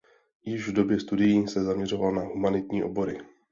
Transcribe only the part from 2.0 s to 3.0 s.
na humanitní